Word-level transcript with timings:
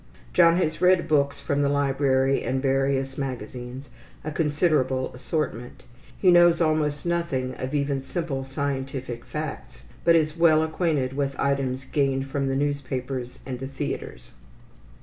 John 0.33 0.57
has 0.57 0.81
read 0.81 1.07
books 1.07 1.39
from 1.39 1.61
the 1.61 1.69
library 1.69 2.43
and 2.43 2.59
various 2.59 3.19
magazines, 3.19 3.91
a 4.23 4.31
considerable 4.31 5.13
assortment. 5.13 5.83
He 6.17 6.31
knows 6.31 6.59
almost 6.59 7.05
nothing 7.05 7.53
of 7.57 7.75
even 7.75 8.01
simple 8.01 8.43
scientific 8.43 9.23
facts, 9.23 9.83
but 10.03 10.15
is 10.15 10.35
well 10.35 10.63
acquainted 10.63 11.13
with 11.13 11.39
items 11.39 11.85
gained 11.85 12.25
from 12.25 12.47
the 12.47 12.55
newspapers 12.55 13.37
and 13.45 13.59
the 13.59 13.67
theatres. 13.67 14.31